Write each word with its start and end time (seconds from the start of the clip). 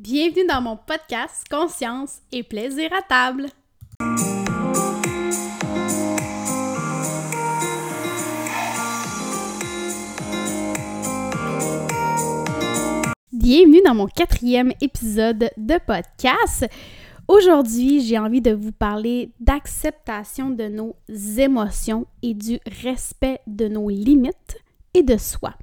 Bienvenue 0.00 0.46
dans 0.46 0.60
mon 0.60 0.76
podcast 0.76 1.44
Conscience 1.50 2.20
et 2.30 2.44
plaisir 2.44 2.88
à 2.92 3.02
table. 3.02 3.46
Bienvenue 13.32 13.80
dans 13.84 13.96
mon 13.96 14.06
quatrième 14.06 14.72
épisode 14.80 15.50
de 15.56 15.80
podcast. 15.84 16.68
Aujourd'hui, 17.26 18.00
j'ai 18.00 18.20
envie 18.20 18.40
de 18.40 18.52
vous 18.52 18.70
parler 18.70 19.32
d'acceptation 19.40 20.50
de 20.50 20.68
nos 20.68 20.94
émotions 21.38 22.06
et 22.22 22.34
du 22.34 22.60
respect 22.84 23.40
de 23.48 23.66
nos 23.66 23.88
limites 23.88 24.58
et 24.94 25.02
de 25.02 25.16
soi. 25.16 25.54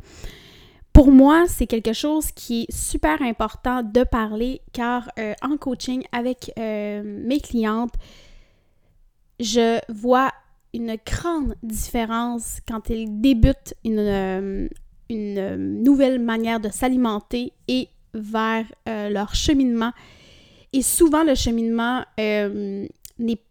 Pour 0.95 1.11
moi, 1.11 1.43
c'est 1.49 1.67
quelque 1.67 1.91
chose 1.91 2.31
qui 2.31 2.61
est 2.61 2.71
super 2.71 3.21
important 3.21 3.83
de 3.83 4.05
parler 4.05 4.61
car 4.71 5.11
euh, 5.19 5.33
en 5.41 5.57
coaching 5.57 6.05
avec 6.13 6.53
euh, 6.57 7.03
mes 7.03 7.41
clientes, 7.41 7.91
je 9.37 9.77
vois 9.91 10.31
une 10.73 10.95
grande 11.05 11.55
différence 11.61 12.59
quand 12.65 12.89
elles 12.89 13.19
débutent 13.19 13.73
une, 13.83 13.99
euh, 13.99 14.69
une 15.09 15.83
nouvelle 15.83 16.19
manière 16.19 16.61
de 16.61 16.69
s'alimenter 16.69 17.51
et 17.67 17.89
vers 18.13 18.63
leur 18.85 19.35
cheminement. 19.35 19.91
Et 20.71 20.81
souvent, 20.81 21.25
le 21.25 21.35
cheminement 21.35 22.05
n'est 22.17 23.41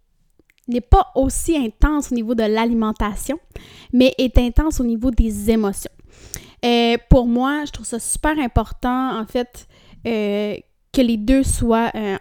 pas 0.80 1.12
aussi 1.15 1.59
intense 1.59 2.10
au 2.10 2.15
niveau 2.15 2.34
de 2.34 2.45
l'alimentation, 2.45 3.38
mais 3.92 4.15
est 4.16 4.38
intense 4.38 4.80
au 4.80 4.84
niveau 4.84 5.10
des 5.10 5.51
émotions. 5.51 5.90
Euh, 6.64 6.96
pour 7.10 7.27
moi, 7.27 7.64
je 7.66 7.73
trouve 7.73 7.86
ça 7.86 7.98
super 7.98 8.38
important, 8.38 9.20
en 9.20 9.27
fait, 9.27 9.68
euh, 10.06 10.56
que 10.92 11.00
les 11.00 11.16
deux 11.16 11.42
soient 11.42 11.90
euh, 11.95 12.16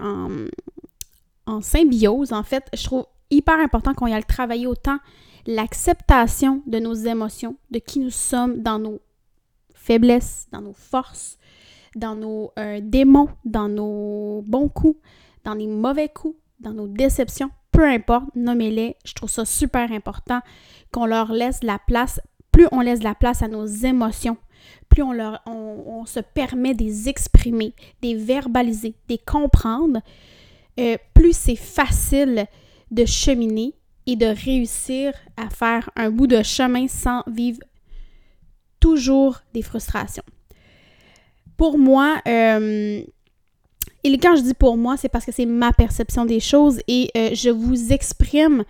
en, 1.45 1.61
symbiose. 1.61 2.33
En 2.33 2.43
fait, 2.43 2.67
je 2.73 2.83
trouve 2.83 3.05
hyper 3.29 3.59
important 3.59 3.93
qu'on 3.93 4.07
y 4.07 4.13
aille 4.13 4.25
travailler 4.25 4.67
autant 4.67 4.97
l'acceptation 5.45 6.61
de 6.67 6.79
nos 6.79 6.93
émotions, 6.93 7.55
de 7.71 7.79
qui 7.79 7.99
nous 7.99 8.09
sommes 8.09 8.61
dans 8.61 8.79
nos 8.79 8.99
faiblesses, 9.73 10.47
dans 10.51 10.61
nos 10.61 10.73
forces, 10.73 11.37
dans 11.95 12.15
nos 12.15 12.51
démons, 12.81 13.29
dans 13.43 13.67
nos 13.67 14.41
bons 14.45 14.69
coups, 14.69 14.97
dans 15.43 15.53
les 15.53 15.67
mauvais 15.67 16.09
coups, 16.09 16.37
dans 16.59 16.71
nos 16.71 16.87
déceptions, 16.87 17.51
peu 17.73 17.85
importe, 17.85 18.27
nommez-les. 18.35 18.95
Je 19.03 19.13
trouve 19.13 19.29
ça 19.29 19.43
super 19.45 19.91
important 19.91 20.39
qu'on 20.91 21.05
leur 21.05 21.33
laisse 21.33 21.61
la 21.63 21.79
place 21.79 22.21
plus 22.53 22.67
on 22.71 22.79
laisse 22.79 23.03
la 23.03 23.15
place 23.15 23.41
à 23.41 23.49
nos 23.49 23.65
émotions, 23.65 24.37
plus 24.87 25.03
on, 25.03 26.05
se 26.05 26.19
permet 26.19 26.73
de 26.73 26.83
les 26.83 27.09
exprimer, 27.09 27.73
de 28.01 28.09
les 28.09 28.15
verbaliser, 28.15 28.89
de 28.89 29.13
les 29.13 29.17
comprendre, 29.17 29.99
euh, 30.79 30.97
plus 31.13 31.35
c'est 31.35 31.57
facile 31.57 32.45
de 32.91 33.05
cheminer 33.05 33.73
et 34.05 34.15
de 34.15 34.27
réussir 34.27 35.13
à 35.35 35.49
faire 35.49 35.89
un 35.95 36.09
bout 36.11 36.27
de 36.27 36.43
chemin 36.43 36.87
sans 36.87 37.23
vivre 37.27 37.59
toujours 38.79 39.39
des 39.53 39.61
frustrations. 39.61 40.23
Pour 41.57 41.77
moi, 41.77 42.21
euh, 42.27 43.01
et 44.03 44.17
quand 44.17 44.35
je 44.35 44.41
dis 44.41 44.53
pour 44.53 44.77
moi, 44.77 44.97
c'est 44.97 45.09
parce 45.09 45.25
que 45.25 45.31
c'est 45.31 45.45
ma 45.45 45.71
perception 45.71 46.25
des 46.25 46.39
choses 46.39 46.81
et 46.87 47.09
euh, 47.17 47.29
je 47.33 47.49
vous 47.49 47.93
exprime 47.93 48.63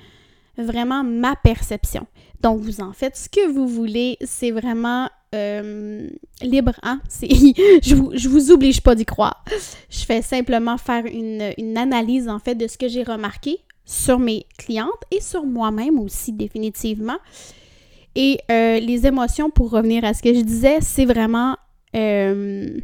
vraiment 0.57 1.03
ma 1.03 1.35
perception. 1.35 2.05
Donc, 2.43 2.59
vous 2.59 2.81
en 2.81 2.91
faites 2.91 3.15
ce 3.15 3.29
que 3.29 3.49
vous 3.49 3.67
voulez. 3.67 4.17
C'est 4.21 4.51
vraiment 4.51 5.09
euh, 5.33 6.09
libre, 6.41 6.73
hein? 6.83 6.99
je, 7.21 7.95
vous, 7.95 8.11
vous 8.29 8.51
oblige 8.51 8.81
pas 8.81 8.95
d'y 8.95 9.05
croire. 9.05 9.45
Je 9.89 10.03
fais 10.03 10.21
simplement 10.21 10.77
faire 10.77 11.05
une, 11.05 11.77
analyse, 11.77 12.27
en 12.27 12.39
fait, 12.39 12.55
de 12.55 12.67
ce 12.67 12.77
que 12.77 12.89
j'ai 12.89 13.03
remarqué 13.03 13.59
sur 13.85 14.19
mes 14.19 14.45
clientes 14.57 14.89
et 15.09 15.21
sur 15.21 15.45
moi-même 15.45 15.99
aussi, 15.99 16.33
définitivement. 16.33 17.17
Et 18.15 18.39
euh, 18.51 18.79
les 18.79 19.07
émotions, 19.07 19.49
pour 19.49 19.71
revenir 19.71 20.03
à 20.03 20.13
ce 20.13 20.21
que 20.21 20.33
je 20.33 20.41
disais, 20.41 20.79
c'est 20.81 21.05
vraiment... 21.05 21.55
Euh, 21.95 22.77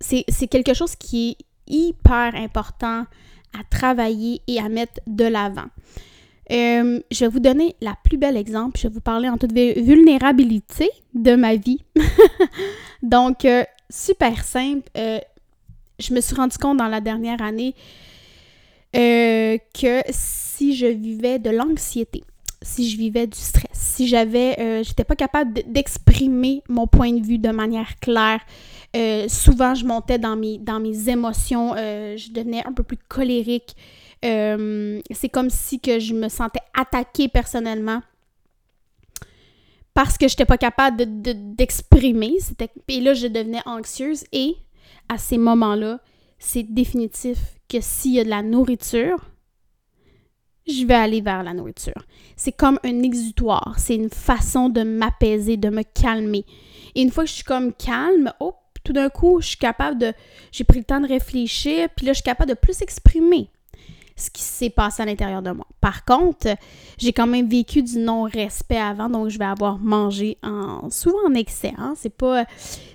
c'est 0.00 0.46
quelque 0.48 0.74
chose 0.74 0.94
qui 0.94 1.30
est 1.30 1.44
hyper 1.66 2.34
important 2.34 3.06
à 3.58 3.64
travailler 3.70 4.42
et 4.46 4.60
à 4.60 4.68
mettre 4.68 5.00
de 5.06 5.24
l'avant. 5.24 5.66
Euh, 6.50 7.00
je 7.10 7.24
vais 7.24 7.28
vous 7.28 7.40
donner 7.40 7.76
la 7.80 7.94
plus 8.04 8.16
belle 8.16 8.36
exemple. 8.36 8.78
Je 8.78 8.88
vais 8.88 8.94
vous 8.94 9.00
parler 9.00 9.28
en 9.28 9.36
toute 9.36 9.52
vulnérabilité 9.52 10.90
de 11.14 11.34
ma 11.34 11.56
vie. 11.56 11.84
Donc, 13.02 13.44
euh, 13.44 13.64
super 13.90 14.44
simple. 14.44 14.88
Euh, 14.96 15.18
je 15.98 16.14
me 16.14 16.20
suis 16.20 16.34
rendu 16.34 16.56
compte 16.58 16.78
dans 16.78 16.88
la 16.88 17.00
dernière 17.00 17.42
année 17.42 17.74
que 18.94 20.00
si 20.08 20.74
je 20.74 20.86
vivais 20.86 21.38
de 21.38 21.50
l'anxiété, 21.50 22.24
si 22.62 22.88
je 22.88 22.96
vivais 22.96 23.26
du 23.26 23.38
stress, 23.38 23.70
si 23.72 24.08
j'avais, 24.08 24.82
j'étais 24.82 25.04
pas 25.04 25.14
capable 25.14 25.60
d'exprimer 25.66 26.62
mon 26.68 26.86
point 26.86 27.12
de 27.12 27.24
vue 27.24 27.38
de 27.38 27.50
manière 27.50 27.98
claire, 28.00 28.40
souvent 29.28 29.74
je 29.74 29.84
montais 29.84 30.18
dans 30.18 30.36
mes, 30.36 30.58
dans 30.58 30.80
mes 30.80 31.08
émotions, 31.10 31.74
je 31.76 32.32
devenais 32.32 32.66
un 32.66 32.72
peu 32.72 32.82
plus 32.82 32.96
colérique. 33.08 33.76
Euh, 34.24 35.00
c'est 35.10 35.28
comme 35.28 35.50
si 35.50 35.80
que 35.80 35.98
je 35.98 36.14
me 36.14 36.28
sentais 36.28 36.60
attaquée 36.74 37.28
personnellement 37.28 38.02
parce 39.98 40.16
que 40.16 40.28
je 40.28 40.34
n'étais 40.34 40.44
pas 40.44 40.58
capable 40.58 40.96
d'exprimer. 41.56 42.36
De, 42.58 42.68
et 42.86 43.00
là, 43.00 43.14
je 43.14 43.26
devenais 43.26 43.62
anxieuse. 43.66 44.24
Et 44.30 44.54
à 45.08 45.18
ces 45.18 45.38
moments-là, 45.38 45.98
c'est 46.38 46.62
définitif 46.62 47.38
que 47.68 47.78
s'il 47.80 48.14
y 48.14 48.20
a 48.20 48.24
de 48.24 48.28
la 48.28 48.42
nourriture, 48.42 49.18
je 50.68 50.86
vais 50.86 50.94
aller 50.94 51.20
vers 51.20 51.42
la 51.42 51.52
nourriture. 51.52 52.00
C'est 52.36 52.52
comme 52.52 52.78
un 52.84 53.02
exutoire. 53.02 53.74
C'est 53.76 53.96
une 53.96 54.10
façon 54.10 54.68
de 54.68 54.82
m'apaiser, 54.82 55.56
de 55.56 55.68
me 55.68 55.82
calmer. 55.82 56.44
Et 56.94 57.02
une 57.02 57.10
fois 57.10 57.24
que 57.24 57.30
je 57.30 57.34
suis 57.34 57.44
comme 57.44 57.72
calme, 57.72 58.32
oh, 58.38 58.54
tout 58.84 58.92
d'un 58.92 59.08
coup, 59.08 59.40
je 59.40 59.48
suis 59.48 59.58
capable 59.58 59.98
de. 59.98 60.12
J'ai 60.52 60.62
pris 60.62 60.78
le 60.78 60.84
temps 60.84 61.00
de 61.00 61.08
réfléchir, 61.08 61.88
puis 61.96 62.06
là, 62.06 62.12
je 62.12 62.18
suis 62.18 62.22
capable 62.22 62.50
de 62.50 62.56
plus 62.56 62.82
exprimer 62.82 63.50
ce 64.18 64.30
qui 64.30 64.42
s'est 64.42 64.70
passé 64.70 65.02
à 65.02 65.06
l'intérieur 65.06 65.42
de 65.42 65.50
moi. 65.52 65.66
Par 65.80 66.04
contre, 66.04 66.48
j'ai 66.98 67.12
quand 67.12 67.26
même 67.26 67.48
vécu 67.48 67.82
du 67.82 67.98
non-respect 67.98 68.78
avant, 68.78 69.08
donc 69.08 69.28
je 69.28 69.38
vais 69.38 69.44
avoir 69.44 69.78
mangé 69.78 70.38
en, 70.42 70.90
souvent 70.90 71.18
en 71.26 71.34
excès. 71.34 71.72
Hein? 71.78 71.94
C'est 71.96 72.14
pas, 72.14 72.44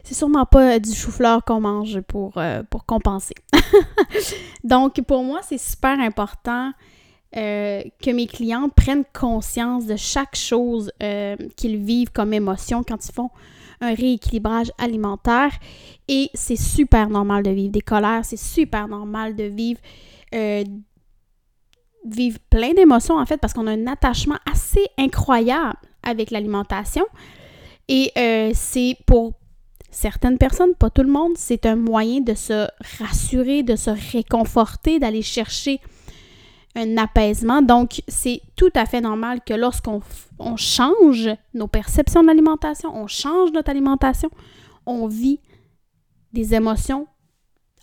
c'est 0.03 0.13
sûrement 0.13 0.45
pas 0.45 0.79
du 0.79 0.93
chou-fleur 0.93 1.43
qu'on 1.45 1.61
mange 1.61 2.01
pour, 2.01 2.33
euh, 2.37 2.61
pour 2.69 2.85
compenser. 2.85 3.35
donc, 4.63 5.01
pour 5.01 5.23
moi, 5.23 5.39
c'est 5.43 5.57
super 5.57 5.99
important 5.99 6.73
euh, 7.37 7.81
que 8.01 8.11
mes 8.11 8.27
clients 8.27 8.69
prennent 8.69 9.05
conscience 9.13 9.85
de 9.85 9.95
chaque 9.95 10.35
chose 10.35 10.91
euh, 11.01 11.35
qu'ils 11.55 11.77
vivent 11.77 12.11
comme 12.11 12.33
émotion 12.33 12.83
quand 12.83 13.07
ils 13.07 13.13
font 13.13 13.29
un 13.79 13.93
rééquilibrage 13.95 14.71
alimentaire. 14.77 15.51
Et 16.09 16.29
c'est 16.33 16.57
super 16.57 17.09
normal 17.09 17.43
de 17.43 17.51
vivre 17.51 17.71
des 17.71 17.81
colères, 17.81 18.25
c'est 18.25 18.37
super 18.37 18.89
normal 18.89 19.35
de 19.35 19.45
vivre 19.45 19.79
vivre 22.05 22.39
plein 22.49 22.73
d'émotions 22.73 23.17
en 23.17 23.25
fait 23.25 23.37
parce 23.37 23.53
qu'on 23.53 23.67
a 23.67 23.71
un 23.71 23.87
attachement 23.87 24.37
assez 24.51 24.85
incroyable 24.97 25.77
avec 26.03 26.31
l'alimentation. 26.31 27.05
Et 27.87 28.11
euh, 28.17 28.51
c'est 28.53 28.97
pour 29.05 29.33
certaines 29.91 30.37
personnes, 30.37 30.73
pas 30.75 30.89
tout 30.89 31.03
le 31.03 31.09
monde, 31.09 31.33
c'est 31.35 31.65
un 31.65 31.75
moyen 31.75 32.21
de 32.21 32.33
se 32.33 32.67
rassurer, 32.99 33.63
de 33.63 33.75
se 33.75 33.91
réconforter, 34.13 34.99
d'aller 34.99 35.21
chercher 35.21 35.79
un 36.75 36.97
apaisement. 36.97 37.61
Donc, 37.61 38.01
c'est 38.07 38.41
tout 38.55 38.71
à 38.75 38.85
fait 38.85 39.01
normal 39.01 39.41
que 39.45 39.53
lorsqu'on 39.53 40.01
on 40.39 40.57
change 40.57 41.29
nos 41.53 41.67
perceptions 41.67 42.23
d'alimentation, 42.23 42.95
on 42.95 43.07
change 43.07 43.51
notre 43.51 43.69
alimentation, 43.69 44.29
on 44.85 45.07
vit 45.07 45.39
des 46.33 46.55
émotions 46.55 47.07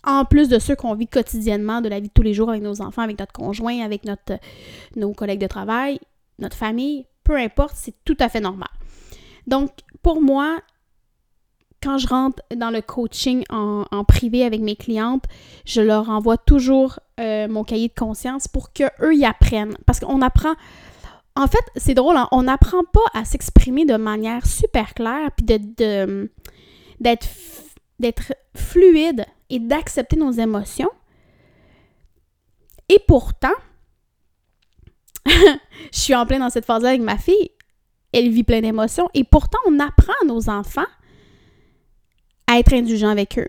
en 0.03 0.25
plus 0.25 0.49
de 0.49 0.59
ceux 0.59 0.75
qu'on 0.75 0.95
vit 0.95 1.07
quotidiennement 1.07 1.81
de 1.81 1.89
la 1.89 1.99
vie 1.99 2.07
de 2.07 2.13
tous 2.13 2.23
les 2.23 2.33
jours 2.33 2.49
avec 2.49 2.61
nos 2.61 2.81
enfants, 2.81 3.01
avec 3.01 3.19
notre 3.19 3.33
conjoint, 3.33 3.81
avec 3.81 4.05
notre, 4.05 4.39
nos 4.95 5.13
collègues 5.13 5.41
de 5.41 5.47
travail, 5.47 5.99
notre 6.39 6.57
famille, 6.57 7.05
peu 7.23 7.37
importe, 7.37 7.75
c'est 7.75 7.93
tout 8.03 8.17
à 8.19 8.29
fait 8.29 8.39
normal. 8.39 8.69
Donc, 9.47 9.71
pour 10.01 10.21
moi, 10.21 10.59
quand 11.83 11.97
je 11.97 12.07
rentre 12.07 12.41
dans 12.55 12.69
le 12.69 12.81
coaching 12.81 13.43
en, 13.49 14.03
privé 14.03 14.43
avec 14.43 14.61
mes 14.61 14.75
clientes, 14.75 15.23
je 15.65 15.81
leur 15.81 16.09
envoie 16.09 16.37
toujours 16.37 16.99
euh, 17.19 17.47
mon 17.47 17.63
cahier 17.63 17.87
de 17.87 17.93
conscience 17.93 18.47
pour 18.47 18.71
qu'eux 18.71 19.15
y 19.15 19.25
apprennent. 19.25 19.75
Parce 19.85 19.99
qu'on 19.99 20.21
apprend. 20.21 20.53
En 21.35 21.47
fait, 21.47 21.63
c'est 21.77 21.93
drôle, 21.93 22.17
hein, 22.17 22.27
on 22.31 22.43
n'apprend 22.43 22.83
pas 22.83 22.99
à 23.13 23.23
s'exprimer 23.23 23.85
de 23.85 23.95
manière 23.95 24.45
super 24.45 24.93
claire 24.93 25.29
puis 25.31 25.45
de, 25.45 26.29
d'être, 26.99 27.27
d'être 27.99 28.33
fluide 28.53 29.25
et 29.51 29.59
d'accepter 29.59 30.15
nos 30.15 30.31
émotions. 30.31 30.89
Et 32.89 32.99
pourtant, 33.07 33.53
je 35.25 35.39
suis 35.91 36.15
en 36.15 36.25
plein 36.25 36.39
dans 36.39 36.49
cette 36.49 36.65
phase-là 36.65 36.89
avec 36.89 37.01
ma 37.01 37.17
fille. 37.17 37.51
Elle 38.11 38.29
vit 38.29 38.43
plein 38.43 38.61
d'émotions. 38.61 39.09
Et 39.13 39.23
pourtant, 39.23 39.59
on 39.67 39.79
apprend 39.79 40.13
à 40.23 40.25
nos 40.25 40.49
enfants 40.49 40.87
à 42.47 42.59
être 42.59 42.73
indulgents 42.73 43.09
avec 43.09 43.37
eux, 43.37 43.47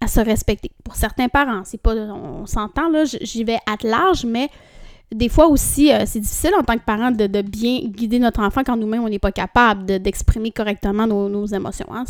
à 0.00 0.06
se 0.06 0.20
respecter. 0.20 0.70
Pour 0.84 0.94
certains 0.94 1.28
parents, 1.28 1.62
c'est 1.64 1.80
pas, 1.80 1.94
on 1.94 2.46
s'entend 2.46 2.88
là, 2.88 3.04
j'y 3.04 3.42
vais 3.42 3.58
à 3.66 3.76
large, 3.82 4.24
mais 4.24 4.48
des 5.12 5.28
fois 5.28 5.48
aussi, 5.48 5.92
euh, 5.92 6.04
c'est 6.06 6.20
difficile 6.20 6.52
en 6.56 6.62
tant 6.62 6.76
que 6.76 6.84
parent 6.84 7.10
de, 7.10 7.42
bien 7.42 7.80
guider 7.84 8.20
notre 8.20 8.40
enfant 8.40 8.62
quand 8.64 8.76
nous-mêmes, 8.76 9.02
on 9.02 9.08
n'est 9.08 9.18
pas 9.18 9.32
capable 9.32 10.00
d'exprimer 10.00 10.52
correctement 10.52 11.06
nos, 11.06 11.46
émotions. 11.46 11.88
Hein. 11.90 12.04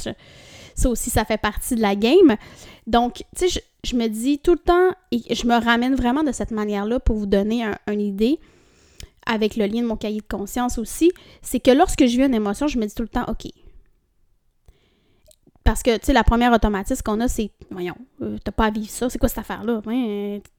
Ça 0.75 0.89
aussi, 0.89 1.11
ça 1.11 1.25
fait 1.25 1.41
partie 1.41 1.75
de 1.75 1.81
la 1.81 1.97
game. 1.97 2.37
Donc, 2.87 3.25
tu 3.37 3.49
sais, 3.49 3.63
je, 3.85 3.97
me 3.97 4.09
dis 4.09 4.39
tout 4.39 4.53
le 4.53 4.59
temps, 4.59 4.91
et 5.13 5.35
je 5.35 5.47
me 5.47 5.63
ramène 5.63 5.95
vraiment 5.95 6.23
de 6.23 6.33
cette 6.33 6.51
manière-là 6.51 7.01
pour 7.01 7.17
vous 7.17 7.27
donner 7.27 7.65
une 7.87 8.01
idée, 8.01 8.39
avec 9.27 9.57
le 9.57 9.67
lien 9.67 9.83
de 9.83 9.87
mon 9.87 9.97
cahier 9.97 10.21
de 10.21 10.27
conscience 10.27 10.79
aussi, 10.79 11.13
c'est 11.43 11.61
que 11.61 11.71
lorsque 11.71 12.07
je 12.07 12.17
vis 12.17 12.25
une 12.25 12.35
émotion, 12.35 12.67
je 12.67 12.79
me 12.79 12.87
dis 12.87 12.95
tout 12.95 13.03
le 13.03 13.09
temps, 13.09 13.25
OK, 13.29 13.51
parce 15.71 15.83
que, 15.83 15.97
tu 15.99 16.07
sais, 16.07 16.13
la 16.13 16.25
première 16.25 16.53
automatisme 16.53 17.03
qu'on 17.03 17.21
a, 17.21 17.29
c'est 17.29 17.51
Voyons, 17.71 17.95
euh, 18.23 18.39
t'as 18.43 18.51
pas 18.51 18.67
à 18.67 18.71
vivre 18.71 18.89
ça. 18.89 19.09
C'est 19.09 19.19
quoi 19.19 19.29
cette 19.29 19.39
affaire-là? 19.39 19.81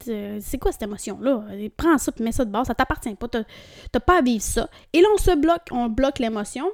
c'est 0.06 0.58
quoi 0.58 0.72
cette 0.72 0.84
émotion-là? 0.84 1.44
Prends 1.76 1.98
ça 1.98 2.12
et 2.18 2.24
mets 2.24 2.32
ça 2.32 2.46
de 2.46 2.52
base. 2.52 2.68
Ça 2.68 2.76
t'appartient 2.76 3.14
pas. 3.16 3.28
T'as 3.28 4.00
pas 4.00 4.20
à 4.20 4.22
vivre 4.22 4.42
ça. 4.42 4.70
Et 4.94 5.02
là, 5.02 5.08
on 5.14 5.18
se 5.18 5.36
bloque. 5.36 5.68
On 5.72 5.90
bloque 5.90 6.20
l'émotion. 6.20 6.66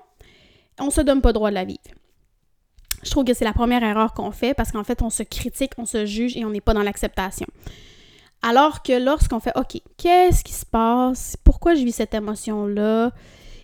On 0.79 0.91
se 0.91 1.01
donne 1.01 1.21
pas 1.21 1.33
droit 1.33 1.49
de 1.49 1.55
la 1.55 1.65
vivre. 1.65 1.79
Je 3.07 3.11
trouve 3.11 3.23
que 3.23 3.33
c'est 3.33 3.45
la 3.45 3.53
première 3.53 3.83
erreur 3.83 4.13
qu'on 4.13 4.31
fait 4.31 4.53
parce 4.53 4.71
qu'en 4.71 4.83
fait, 4.83 5.01
on 5.01 5.09
se 5.09 5.23
critique, 5.23 5.71
on 5.77 5.85
se 5.85 6.05
juge 6.05 6.35
et 6.35 6.45
on 6.45 6.49
n'est 6.49 6.61
pas 6.61 6.73
dans 6.73 6.83
l'acceptation. 6.83 7.47
Alors 8.41 8.83
que 8.83 8.93
lorsqu'on 9.03 9.39
fait 9.39 9.53
OK, 9.55 9.81
qu'est-ce 9.97 10.43
qui 10.43 10.53
se 10.53 10.65
passe? 10.65 11.37
Pourquoi 11.43 11.73
je 11.75 11.83
vis 11.83 11.93
cette 11.93 12.13
émotion-là? 12.13 13.11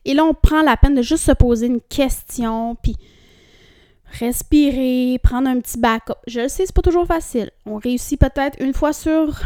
Et 0.06 0.14
là, 0.14 0.26
on 0.26 0.34
prend 0.34 0.62
la 0.62 0.78
peine 0.78 0.96
de 0.96 1.02
juste 1.02 1.24
se 1.24 1.32
poser 1.32 1.68
une 1.68 1.82
question, 1.82 2.76
puis 2.82 2.96
respirer, 4.20 5.20
prendre 5.22 5.50
un 5.50 5.60
petit 5.60 5.78
backup. 5.78 6.14
Je 6.28 6.42
le 6.42 6.48
sais, 6.48 6.66
c'est 6.66 6.76
pas 6.76 6.82
toujours 6.82 7.06
facile. 7.06 7.52
On 7.66 7.78
réussit 7.78 8.20
peut-être 8.20 8.62
une 8.62 8.74
fois 8.74 8.94
sur 8.94 9.42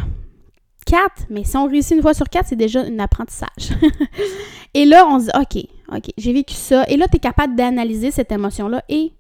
quatre, 0.86 1.26
mais 1.30 1.44
si 1.44 1.58
on 1.58 1.68
réussit 1.68 1.98
une 1.98 2.02
fois 2.02 2.14
sur 2.14 2.30
quatre, 2.30 2.48
c'est 2.48 2.56
déjà 2.56 2.82
un 2.82 3.00
apprentissage. 3.00 3.78
et 4.74 4.86
là, 4.86 5.06
on 5.08 5.20
se 5.20 5.26
dit, 5.26 5.32
OK, 5.36 5.96
OK, 5.96 6.12
j'ai 6.18 6.34
vécu 6.34 6.54
ça. 6.54 6.86
Et 6.88 6.98
là, 6.98 7.08
tu 7.08 7.18
es 7.18 7.20
capable 7.20 7.56
d'analyser 7.56 8.12
cette 8.12 8.32
émotion-là 8.32 8.84
et 8.90 9.14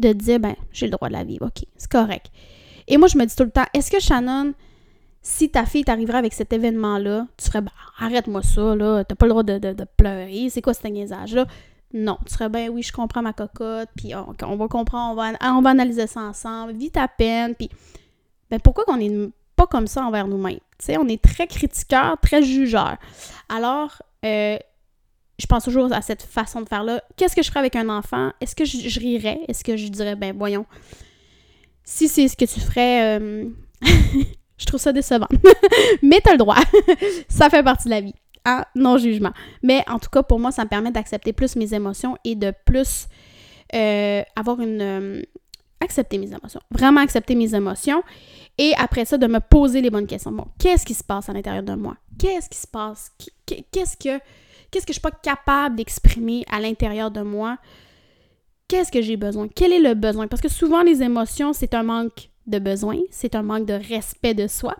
de 0.00 0.12
dire, 0.12 0.40
ben, 0.40 0.54
j'ai 0.72 0.86
le 0.86 0.92
droit 0.92 1.08
de 1.08 1.12
la 1.14 1.24
vivre. 1.24 1.46
OK, 1.46 1.64
c'est 1.76 1.90
correct. 1.90 2.30
Et 2.88 2.96
moi, 2.96 3.08
je 3.08 3.16
me 3.16 3.24
dis 3.24 3.36
tout 3.36 3.44
le 3.44 3.50
temps, 3.50 3.66
est-ce 3.74 3.90
que 3.90 4.00
Shannon, 4.00 4.52
si 5.22 5.50
ta 5.50 5.64
fille 5.66 5.84
t'arriverait 5.84 6.18
avec 6.18 6.32
cet 6.32 6.52
événement-là, 6.52 7.26
tu 7.36 7.46
ferais, 7.46 7.60
ben, 7.60 7.72
arrête-moi 7.98 8.42
ça, 8.42 8.74
là, 8.74 9.04
t'as 9.04 9.14
pas 9.14 9.26
le 9.26 9.30
droit 9.30 9.42
de, 9.42 9.58
de 9.58 9.86
pleurer, 9.96 10.48
c'est 10.50 10.62
quoi 10.62 10.74
ce 10.74 10.86
niaisage-là? 10.88 11.46
Non, 11.92 12.18
tu 12.24 12.34
serais 12.34 12.48
bien, 12.48 12.68
oui, 12.68 12.82
je 12.82 12.92
comprends 12.92 13.22
ma 13.22 13.32
cocotte, 13.32 13.88
puis 13.96 14.12
on, 14.14 14.56
va 14.56 14.68
comprendre, 14.68 15.12
on 15.12 15.14
va, 15.14 15.32
on 15.56 15.60
va 15.60 15.70
analyser 15.70 16.06
ça 16.06 16.20
ensemble, 16.20 16.72
vis 16.72 16.90
ta 16.90 17.08
peine, 17.08 17.54
puis 17.56 17.68
ben 18.48 18.60
pourquoi 18.60 18.84
qu'on 18.84 18.96
n'est 18.96 19.30
pas 19.56 19.66
comme 19.66 19.88
ça 19.88 20.04
envers 20.04 20.28
nous-mêmes? 20.28 20.60
Tu 20.78 20.86
sais, 20.86 20.98
on 20.98 21.08
est 21.08 21.20
très 21.20 21.48
critiqueur, 21.48 22.16
très 22.20 22.42
jugeur. 22.42 22.96
Alors, 23.48 24.02
euh, 24.24 24.56
je 25.40 25.46
pense 25.46 25.64
toujours 25.64 25.92
à 25.92 26.02
cette 26.02 26.22
façon 26.22 26.60
de 26.60 26.68
faire-là. 26.68 27.02
Qu'est-ce 27.16 27.34
que 27.34 27.42
je 27.42 27.48
ferais 27.48 27.60
avec 27.60 27.76
un 27.76 27.88
enfant? 27.88 28.32
Est-ce 28.40 28.54
que 28.54 28.64
je, 28.64 29.00
rirais? 29.00 29.40
Est-ce 29.48 29.64
que 29.64 29.76
je 29.76 29.88
dirais, 29.88 30.16
ben 30.16 30.36
voyons, 30.36 30.66
si 31.84 32.08
c'est 32.08 32.28
ce 32.28 32.36
que 32.36 32.44
tu 32.44 32.60
ferais, 32.60 33.18
euh, 33.18 33.48
je 34.58 34.66
trouve 34.66 34.80
ça 34.80 34.92
décevant. 34.92 35.28
Mais 36.02 36.20
t'as 36.22 36.32
le 36.32 36.38
droit. 36.38 36.58
ça 37.28 37.48
fait 37.50 37.62
partie 37.62 37.86
de 37.86 37.90
la 37.90 38.00
vie 38.00 38.14
à 38.44 38.66
non-jugement. 38.74 39.32
Mais 39.62 39.82
en 39.88 39.98
tout 39.98 40.10
cas, 40.10 40.22
pour 40.22 40.38
moi, 40.38 40.50
ça 40.52 40.64
me 40.64 40.68
permet 40.68 40.90
d'accepter 40.90 41.32
plus 41.32 41.56
mes 41.56 41.74
émotions 41.74 42.16
et 42.24 42.34
de 42.34 42.52
plus 42.64 43.06
euh, 43.74 44.22
avoir 44.36 44.60
une... 44.60 44.80
Euh, 44.80 45.22
accepter 45.82 46.18
mes 46.18 46.26
émotions. 46.26 46.60
Vraiment 46.70 47.00
accepter 47.00 47.34
mes 47.34 47.54
émotions. 47.54 48.02
Et 48.58 48.74
après 48.76 49.06
ça, 49.06 49.16
de 49.16 49.26
me 49.26 49.40
poser 49.40 49.80
les 49.80 49.88
bonnes 49.88 50.06
questions. 50.06 50.32
Bon, 50.32 50.46
qu'est-ce 50.58 50.84
qui 50.84 50.92
se 50.92 51.02
passe 51.02 51.30
à 51.30 51.32
l'intérieur 51.32 51.62
de 51.62 51.74
moi? 51.74 51.96
Qu'est-ce 52.18 52.50
qui 52.50 52.58
se 52.58 52.66
passe? 52.66 53.10
Qu'est-ce 53.46 53.96
que... 53.96 54.22
Qu'est-ce 54.70 54.86
que 54.86 54.92
je 54.92 54.98
suis 54.98 55.02
pas 55.02 55.10
capable 55.10 55.76
d'exprimer 55.76 56.44
à 56.50 56.60
l'intérieur 56.60 57.10
de 57.10 57.22
moi? 57.22 57.58
Qu'est-ce 58.68 58.92
que 58.92 59.02
j'ai 59.02 59.16
besoin? 59.16 59.48
Quel 59.48 59.72
est 59.72 59.80
le 59.80 59.94
besoin? 59.94 60.28
Parce 60.28 60.42
que 60.42 60.48
souvent, 60.48 60.82
les 60.82 61.02
émotions, 61.02 61.52
c'est 61.52 61.74
un 61.74 61.82
manque 61.82 62.30
de 62.46 62.58
besoin, 62.58 62.98
c'est 63.10 63.34
un 63.34 63.42
manque 63.42 63.66
de 63.66 63.74
respect 63.74 64.34
de 64.34 64.46
soi, 64.46 64.76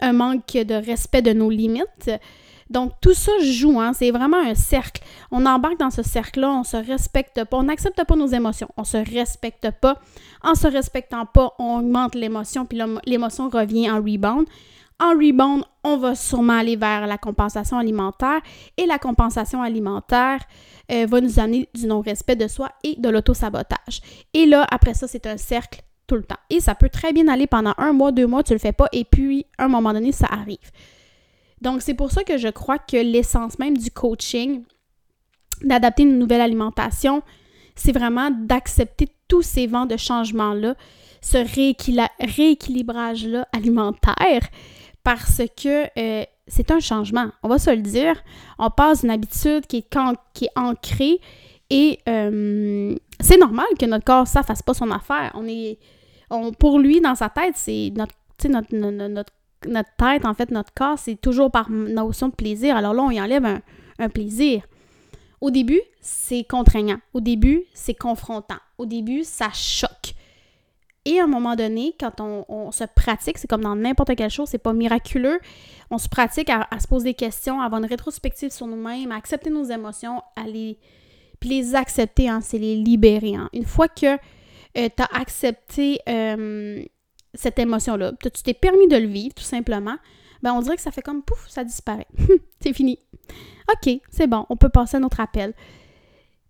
un 0.00 0.12
manque 0.12 0.52
de 0.52 0.74
respect 0.74 1.22
de 1.22 1.32
nos 1.32 1.50
limites, 1.50 2.10
donc, 2.72 2.92
tout 3.02 3.12
ça 3.12 3.32
joue, 3.42 3.78
hein? 3.80 3.92
c'est 3.92 4.10
vraiment 4.10 4.38
un 4.38 4.54
cercle. 4.54 5.02
On 5.30 5.44
embarque 5.44 5.78
dans 5.78 5.90
ce 5.90 6.02
cercle-là, 6.02 6.50
on 6.50 6.64
se 6.64 6.78
respecte 6.78 7.44
pas, 7.44 7.58
on 7.58 7.64
n'accepte 7.64 8.02
pas 8.02 8.16
nos 8.16 8.28
émotions, 8.28 8.68
on 8.78 8.84
se 8.84 8.96
respecte 8.96 9.70
pas. 9.70 10.00
En 10.42 10.54
se 10.54 10.66
respectant 10.66 11.26
pas, 11.26 11.52
on 11.58 11.80
augmente 11.80 12.14
l'émotion, 12.14 12.64
puis 12.64 12.80
l'émotion 13.04 13.50
revient 13.50 13.90
en 13.90 13.96
rebound. 13.96 14.46
En 15.00 15.10
rebound, 15.10 15.64
on 15.84 15.96
va 15.96 16.14
sûrement 16.14 16.58
aller 16.58 16.76
vers 16.76 17.06
la 17.06 17.18
compensation 17.18 17.78
alimentaire 17.78 18.40
et 18.76 18.86
la 18.86 18.98
compensation 18.98 19.62
alimentaire 19.62 20.40
euh, 20.90 21.06
va 21.06 21.20
nous 21.20 21.38
amener 21.40 21.68
du 21.74 21.86
non-respect 21.86 22.36
de 22.36 22.46
soi 22.46 22.70
et 22.84 22.94
de 22.98 23.08
l'auto-sabotage. 23.08 24.00
Et 24.32 24.46
là, 24.46 24.66
après 24.70 24.94
ça, 24.94 25.08
c'est 25.08 25.26
un 25.26 25.36
cercle 25.36 25.82
tout 26.06 26.14
le 26.16 26.24
temps. 26.24 26.36
Et 26.50 26.60
ça 26.60 26.74
peut 26.74 26.88
très 26.88 27.12
bien 27.12 27.28
aller 27.28 27.46
pendant 27.46 27.74
un 27.78 27.92
mois, 27.92 28.12
deux 28.12 28.26
mois, 28.26 28.42
tu 28.42 28.52
le 28.52 28.58
fais 28.58 28.72
pas, 28.72 28.88
et 28.92 29.04
puis 29.04 29.46
à 29.58 29.64
un 29.64 29.68
moment 29.68 29.92
donné, 29.92 30.12
ça 30.12 30.26
arrive. 30.30 30.70
Donc, 31.60 31.80
c'est 31.80 31.94
pour 31.94 32.10
ça 32.10 32.24
que 32.24 32.38
je 32.38 32.48
crois 32.48 32.78
que 32.78 32.96
l'essence 32.96 33.58
même 33.58 33.76
du 33.76 33.90
coaching, 33.90 34.64
d'adapter 35.62 36.02
une 36.02 36.18
nouvelle 36.18 36.40
alimentation, 36.40 37.22
c'est 37.76 37.92
vraiment 37.92 38.30
d'accepter 38.30 39.08
tous 39.28 39.42
ces 39.42 39.66
vents 39.66 39.86
de 39.86 39.96
changement-là, 39.96 40.74
ce 41.22 41.38
rééquilibrage-là 42.36 43.48
alimentaire, 43.52 44.42
parce 45.02 45.40
que 45.56 45.86
euh, 45.98 46.24
c'est 46.46 46.70
un 46.70 46.80
changement. 46.80 47.30
On 47.42 47.48
va 47.48 47.58
se 47.58 47.70
le 47.70 47.80
dire. 47.80 48.22
On 48.58 48.68
passe 48.68 49.00
d'une 49.00 49.10
habitude 49.10 49.66
qui 49.66 49.78
est, 49.78 49.96
qui 50.34 50.44
est 50.44 50.58
ancrée 50.58 51.20
et 51.70 52.00
euh, 52.06 52.94
c'est 53.20 53.38
normal 53.38 53.64
que 53.78 53.86
notre 53.86 54.04
corps, 54.04 54.26
ça, 54.26 54.42
fasse 54.42 54.62
pas 54.62 54.74
son 54.74 54.90
affaire. 54.90 55.32
On 55.34 55.46
est, 55.48 55.78
pour 56.58 56.78
lui, 56.78 57.00
dans 57.00 57.14
sa 57.14 57.30
tête, 57.30 57.54
c'est 57.56 57.90
notre, 57.96 58.14
notre, 58.48 58.74
notre 59.08 59.32
notre 59.66 59.90
tête, 59.96 60.24
en 60.24 60.34
fait, 60.34 60.50
notre 60.50 60.72
corps, 60.74 60.98
c'est 60.98 61.20
toujours 61.20 61.50
par 61.50 61.70
notion 61.70 62.28
de 62.28 62.34
plaisir. 62.34 62.76
Alors 62.76 62.94
là, 62.94 63.02
on 63.02 63.10
y 63.10 63.20
enlève 63.20 63.44
un, 63.98 64.08
plaisir. 64.08 64.62
Au 65.40 65.50
début, 65.50 65.80
c'est 66.00 66.44
contraignant. 66.44 66.98
Au 67.14 67.20
début, 67.20 67.62
c'est 67.72 67.94
confrontant. 67.94 68.58
Au 68.78 68.86
début, 68.86 69.22
ça 69.24 69.50
choque. 69.52 70.01
Et 71.04 71.18
à 71.18 71.24
un 71.24 71.26
moment 71.26 71.56
donné, 71.56 71.94
quand 71.98 72.20
on, 72.20 72.70
se 72.70 72.84
pratique, 72.84 73.38
c'est 73.38 73.48
comme 73.48 73.62
dans 73.62 73.74
n'importe 73.74 74.14
quelle 74.14 74.30
chose, 74.30 74.48
c'est 74.48 74.58
pas 74.58 74.72
miraculeux. 74.72 75.40
On 75.90 75.98
se 75.98 76.08
pratique 76.08 76.48
à, 76.48 76.66
se 76.78 76.86
poser 76.86 77.10
des 77.10 77.14
questions, 77.14 77.60
à 77.60 77.64
avoir 77.64 77.80
une 77.80 77.88
rétrospective 77.88 78.50
sur 78.50 78.66
nous-mêmes, 78.68 79.10
à 79.10 79.16
accepter 79.16 79.50
nos 79.50 79.64
émotions, 79.64 80.22
à 80.36 80.44
les, 80.46 80.78
puis 81.40 81.50
les 81.50 81.74
accepter, 81.74 82.28
hein, 82.28 82.40
c'est 82.40 82.58
les 82.58 82.76
libérer. 82.76 83.34
Hein. 83.34 83.50
Une 83.52 83.64
fois 83.64 83.88
que 83.88 84.14
euh, 84.14 84.18
tu 84.74 85.02
as 85.02 85.08
accepté 85.18 85.98
euh, 86.08 86.84
cette 87.34 87.58
émotion-là, 87.58 88.12
tu 88.22 88.42
t'es 88.44 88.54
permis 88.54 88.86
de 88.86 88.96
le 88.96 89.08
vivre, 89.08 89.34
tout 89.34 89.42
simplement, 89.42 89.96
ben 90.42 90.52
on 90.52 90.60
dirait 90.60 90.76
que 90.76 90.82
ça 90.82 90.92
fait 90.92 91.02
comme 91.02 91.22
pouf, 91.22 91.48
ça 91.48 91.64
disparaît. 91.64 92.06
c'est 92.60 92.72
fini. 92.72 93.00
OK, 93.72 93.92
c'est 94.08 94.28
bon, 94.28 94.46
on 94.50 94.56
peut 94.56 94.68
passer 94.68 94.98
à 94.98 95.00
notre 95.00 95.20
appel. 95.20 95.52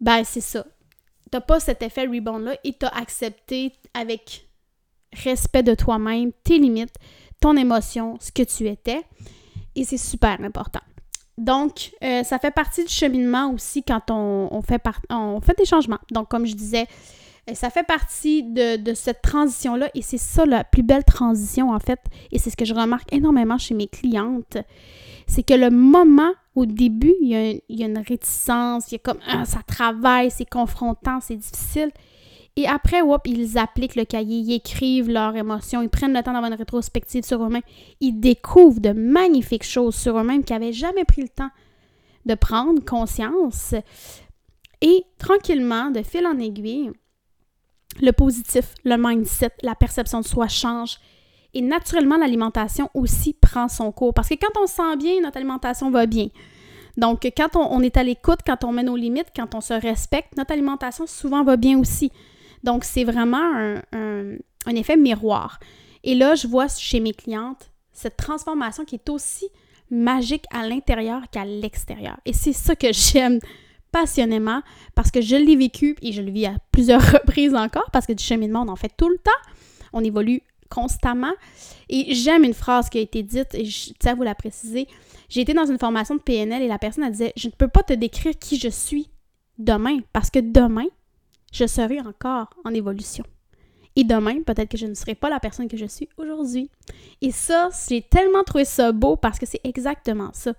Ben, 0.03 0.25
c'est 0.25 0.41
ça. 0.41 0.67
T'as 1.33 1.41
pas 1.41 1.59
cet 1.59 1.83
effet 1.83 2.07
rebound-là 2.07 2.57
et 2.63 2.75
t'as 2.75 2.89
accepté 2.89 3.73
avec 3.95 4.47
respect 5.25 5.63
de 5.63 5.75
toi-même, 5.75 6.31
tes 6.45 6.59
limites, 6.59 6.95
ton 7.41 7.57
émotion, 7.57 8.19
ce 8.21 8.31
que 8.31 8.43
tu 8.43 8.69
étais. 8.69 9.03
Et 9.75 9.85
c'est 9.85 9.97
super 9.97 10.39
important. 10.43 10.83
Donc, 11.39 11.93
euh, 12.05 12.23
ça 12.23 12.39
fait 12.39 12.51
partie 12.51 12.85
du 12.85 12.93
cheminement 12.93 13.51
aussi 13.51 13.83
quand 13.83 14.11
on, 14.11 14.61
fait 14.61 15.57
des 15.57 15.65
changements. 15.65 15.99
Donc, 16.11 16.29
comme 16.29 16.45
je 16.45 16.55
disais, 16.55 16.87
et 17.47 17.55
ça 17.55 17.71
fait 17.71 17.83
partie 17.83 18.43
de, 18.43 18.95
cette 18.95 19.23
transition-là 19.23 19.91
et 19.95 20.03
c'est 20.03 20.19
ça 20.19 20.45
la 20.45 20.65
plus 20.65 20.83
belle 20.83 21.03
transition 21.03 21.73
en 21.73 21.81
fait. 21.81 21.99
Et 22.31 22.39
c'est 22.39 22.51
ce 22.51 22.57
que 22.57 22.67
je 22.67 22.75
remarque 22.75 23.11
énormément 23.13 23.57
chez 23.57 23.75
mes 23.75 23.89
clientes. 23.89 24.59
C'est 25.33 25.45
que 25.45 25.55
le 25.55 25.71
moment 25.71 26.35
au 26.55 26.67
début, 26.67 27.15
il 27.23 27.29
y 27.71 27.83
a, 27.83 27.87
une 27.87 27.97
réticence, 27.97 28.93
il 28.93 28.93
y 28.93 28.97
a 28.97 28.99
comme 28.99 29.17
ah, 29.27 29.47
ça 29.47 29.61
travaille, 29.67 30.31
c'est 30.31 30.45
confrontant, 30.45 31.21
c'est 31.23 31.37
difficile. 31.37 31.91
Et 32.57 32.69
après, 32.69 32.99
ils 33.25 33.57
appliquent 33.57 33.97
le 33.97 34.05
cahier, 34.05 34.41
ils 34.41 34.53
écrivent 34.53 35.09
leurs 35.09 35.35
émotions, 35.35 35.81
ils 35.81 35.89
prennent 35.89 36.13
le 36.13 36.23
temps 36.23 36.35
d'avoir 36.35 36.53
une 36.53 36.59
rétrospective 36.59 37.25
sur 37.25 37.43
eux-mêmes. 37.43 37.63
Ils 38.01 38.21
découvrent 38.21 38.81
de 38.81 38.93
magnifiques 38.93 39.65
choses 39.65 39.95
sur 39.95 40.19
eux-mêmes 40.19 40.45
qu'ils 40.45 40.57
n'avaient 40.57 40.75
jamais 40.75 41.07
pris 41.07 41.23
le 41.23 41.31
temps 41.31 41.51
de 42.27 42.35
prendre 42.35 42.85
conscience. 42.85 43.75
Et 44.83 45.03
tranquillement, 45.17 45.91
de 45.91 46.03
fil 46.03 46.27
en 46.27 46.39
aiguille, 46.39 46.91
le 48.03 48.13
positif, 48.13 48.75
le 48.85 48.97
mindset, 48.99 49.53
la 49.63 49.75
perception 49.75 50.21
de 50.21 50.27
soi 50.27 50.49
change. 50.49 50.99
Et 51.55 51.61
naturellement, 51.61 52.17
l'alimentation 52.17 52.91
aussi 52.95 53.35
prend 53.35 53.69
son 53.69 53.93
cours. 53.93 54.15
Parce 54.15 54.29
que 54.29 54.35
quand 54.35 54.61
on 54.61 54.67
se 54.67 54.75
sent 54.75 54.97
bien, 54.97 55.21
notre 55.21 55.37
alimentation 55.37 55.91
va 55.91 56.07
bien. 56.07 56.29
Donc, 56.97 57.31
quand 57.37 57.57
on, 57.57 57.81
est 57.81 57.97
à 57.97 58.03
l'écoute, 58.03 58.41
quand 58.47 58.65
on 58.65 58.73
met 58.73 58.83
nos 58.83 58.97
limites, 58.97 59.33
quand 59.35 59.55
on 59.55 59.61
se 59.61 59.75
respecte, 59.75 60.37
notre 60.37 60.53
alimentation 60.53 61.07
souvent 61.07 61.43
va 61.45 61.57
bien 61.57 61.79
aussi. 61.79 62.13
Donc, 62.65 62.85
c'est 62.85 63.05
vraiment 63.05 63.55
un, 63.55 63.83
un 64.67 64.75
effet 64.75 64.97
miroir. 64.97 65.59
Et 66.05 66.15
là, 66.15 66.35
je 66.35 66.47
vois 66.47 66.69
chez 66.69 67.01
mes 67.01 67.13
clientes 67.13 67.71
cette 67.93 68.17
transformation 68.17 68.85
qui 68.85 68.97
est 68.97 69.09
aussi 69.11 69.49
magique 69.91 70.45
à 70.53 70.67
l'intérieur 70.67 71.23
qu'à 71.31 71.45
l'extérieur. 71.45 72.19
Et 72.25 72.33
c'est 72.33 72.53
ça 72.53 72.75
que 72.75 72.93
j'aime 72.93 73.39
passionnément 73.93 74.63
parce 74.95 75.11
que 75.11 75.21
je 75.21 75.37
l'ai 75.37 75.55
vécu 75.55 75.97
et 76.03 76.13
je 76.13 76.23
le 76.23 76.31
vis 76.31 76.47
à 76.47 76.55
plusieurs 76.73 77.03
reprises 77.13 77.55
encore 77.55 77.91
parce 77.93 78.07
que 78.07 78.13
du 78.13 78.25
cheminement, 78.25 78.63
on 78.63 78.69
en 78.69 78.77
fait 78.77 78.93
tout 78.97 79.09
le 79.09 79.19
temps. 79.19 79.31
On 79.93 80.03
évolue 80.03 80.43
constamment. 80.73 81.33
Et 81.89 82.15
j'aime 82.15 82.45
une 82.45 82.55
phrase 82.55 82.89
qui 82.89 82.99
a 82.99 83.01
été 83.01 83.23
dite, 83.23 83.55
et 83.55 83.65
je 83.65 83.93
tiens 83.99 84.13
à 84.13 84.15
vous 84.15 84.23
la 84.23 84.35
préciser. 84.35 84.89
J'ai 85.29 85.43
été 85.43 85.53
dans 85.55 85.67
une 85.67 85.79
formation 85.79 86.15
de 86.15 86.21
PNL 86.21 86.63
et 86.63 86.69
la 86.69 86.79
personne 86.79 87.05
a 87.05 87.11
disait 87.11 87.33
Je 87.37 87.49
ne 87.49 87.53
peux 87.53 87.69
pas 87.69 87.83
te 87.83 87.93
décrire 87.93 88.39
qui 88.39 88.59
je 88.59 88.69
suis 88.69 89.11
demain 89.59 89.99
parce 90.13 90.31
que 90.31 90.39
demain, 90.39 90.87
je 91.53 91.67
serai 91.67 92.01
encore 92.01 92.49
en 92.65 92.73
évolution. 92.73 93.25
Et 93.95 94.05
demain, 94.05 94.43
peut-être 94.43 94.71
que 94.71 94.79
je 94.79 94.87
ne 94.87 94.95
serai 94.95 95.15
pas 95.15 95.29
la 95.29 95.39
personne 95.39 95.69
que 95.69 95.77
je 95.77 95.85
suis 95.85 96.09
aujourd'hui. 96.17 96.71
Et 97.21 97.31
ça, 97.31 97.69
j'ai 97.89 98.01
tellement 98.01 98.43
trouvé 98.43 98.65
ça 98.65 98.91
beau 98.93 99.17
parce 99.17 99.39
que 99.39 99.45
c'est 99.45 99.61
exactement 99.65 100.31
ça. 100.33 100.55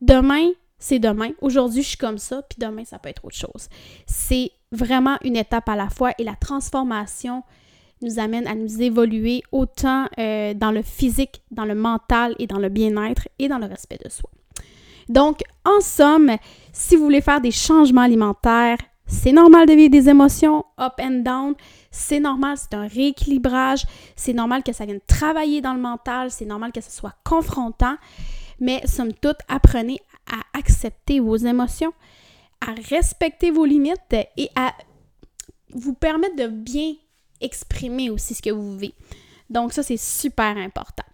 Demain, 0.00 0.50
c'est 0.78 0.98
demain. 0.98 1.30
Aujourd'hui, 1.40 1.82
je 1.82 1.88
suis 1.88 1.96
comme 1.96 2.18
ça, 2.18 2.42
puis 2.42 2.58
demain, 2.58 2.84
ça 2.84 2.98
peut 2.98 3.08
être 3.08 3.24
autre 3.24 3.36
chose. 3.36 3.68
C'est 4.06 4.50
vraiment 4.72 5.16
une 5.22 5.36
étape 5.36 5.68
à 5.68 5.76
la 5.76 5.88
fois 5.88 6.12
et 6.18 6.24
la 6.24 6.34
transformation 6.34 7.44
nous 8.04 8.18
amène 8.18 8.46
à 8.46 8.54
nous 8.54 8.80
évoluer 8.80 9.42
autant 9.50 10.06
euh, 10.18 10.54
dans 10.54 10.70
le 10.70 10.82
physique, 10.82 11.42
dans 11.50 11.64
le 11.64 11.74
mental 11.74 12.34
et 12.38 12.46
dans 12.46 12.58
le 12.58 12.68
bien-être 12.68 13.28
et 13.38 13.48
dans 13.48 13.58
le 13.58 13.66
respect 13.66 13.98
de 14.04 14.10
soi. 14.10 14.30
Donc, 15.08 15.42
en 15.64 15.80
somme, 15.80 16.32
si 16.72 16.96
vous 16.96 17.04
voulez 17.04 17.20
faire 17.20 17.40
des 17.40 17.50
changements 17.50 18.02
alimentaires, 18.02 18.78
c'est 19.06 19.32
normal 19.32 19.66
de 19.66 19.74
vivre 19.74 19.90
des 19.90 20.08
émotions 20.08 20.64
up 20.80 20.94
and 21.00 21.22
down. 21.22 21.54
C'est 21.90 22.20
normal, 22.20 22.56
c'est 22.56 22.74
un 22.74 22.86
rééquilibrage. 22.86 23.84
C'est 24.16 24.32
normal 24.32 24.62
que 24.62 24.72
ça 24.72 24.86
vienne 24.86 25.00
travailler 25.06 25.60
dans 25.60 25.74
le 25.74 25.80
mental. 25.80 26.30
C'est 26.30 26.46
normal 26.46 26.72
que 26.72 26.80
ce 26.80 26.90
soit 26.90 27.14
confrontant. 27.22 27.96
Mais 28.60 28.80
somme 28.86 29.12
toute, 29.12 29.38
apprenez 29.48 30.00
à 30.26 30.58
accepter 30.58 31.20
vos 31.20 31.36
émotions, 31.36 31.92
à 32.66 32.72
respecter 32.88 33.50
vos 33.50 33.66
limites 33.66 34.14
et 34.36 34.48
à 34.56 34.72
vous 35.74 35.92
permettre 35.92 36.36
de 36.36 36.46
bien 36.46 36.94
exprimer 37.40 38.10
aussi 38.10 38.34
ce 38.34 38.42
que 38.42 38.50
vous 38.50 38.76
vivez. 38.76 38.94
Donc 39.50 39.72
ça, 39.72 39.82
c'est 39.82 39.98
super 39.98 40.56
important 40.56 41.04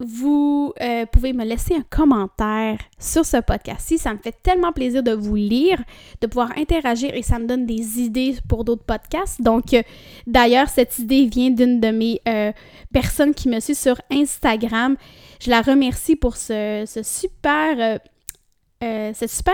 vous 0.00 0.72
euh, 0.80 1.06
pouvez 1.06 1.32
me 1.32 1.44
laisser 1.44 1.74
un 1.74 1.84
commentaire 1.88 2.78
sur 2.98 3.24
ce 3.24 3.36
podcast-ci. 3.36 3.98
Ça 3.98 4.12
me 4.12 4.18
fait 4.18 4.34
tellement 4.42 4.72
plaisir 4.72 5.02
de 5.02 5.12
vous 5.12 5.36
lire, 5.36 5.82
de 6.20 6.26
pouvoir 6.26 6.50
interagir 6.58 7.14
et 7.14 7.22
ça 7.22 7.38
me 7.38 7.46
donne 7.46 7.64
des 7.64 8.00
idées 8.00 8.36
pour 8.48 8.64
d'autres 8.64 8.84
podcasts. 8.84 9.40
Donc, 9.40 9.72
euh, 9.72 9.82
d'ailleurs, 10.26 10.68
cette 10.68 10.98
idée 10.98 11.26
vient 11.26 11.50
d'une 11.50 11.80
de 11.80 11.88
mes 11.88 12.20
euh, 12.28 12.52
personnes 12.92 13.34
qui 13.34 13.48
me 13.48 13.60
suit 13.60 13.76
sur 13.76 14.00
Instagram. 14.10 14.96
Je 15.40 15.50
la 15.50 15.62
remercie 15.62 16.16
pour 16.16 16.36
ce, 16.36 16.84
cette 16.86 17.04
super 17.04 18.02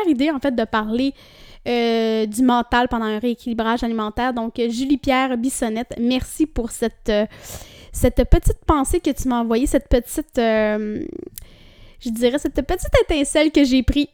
idée, 0.08 0.30
en 0.30 0.40
fait, 0.40 0.54
de 0.54 0.64
parler 0.64 1.14
du 1.66 2.42
mental 2.42 2.88
pendant 2.88 3.06
un 3.06 3.18
rééquilibrage 3.18 3.82
alimentaire. 3.82 4.32
Donc, 4.32 4.54
Julie-Pierre 4.56 5.36
Bissonnette, 5.36 5.94
merci 5.98 6.46
pour 6.46 6.70
cette 6.70 7.10
cette 7.92 8.24
petite 8.28 8.64
pensée 8.66 9.00
que 9.00 9.10
tu 9.10 9.28
m'as 9.28 9.40
envoyée, 9.40 9.66
cette 9.66 9.88
petite, 9.88 10.38
euh, 10.38 11.04
je 12.00 12.10
dirais, 12.10 12.38
cette 12.38 12.64
petite 12.66 12.94
étincelle 13.02 13.50
que 13.50 13.64
j'ai 13.64 13.82
pris. 13.82 14.10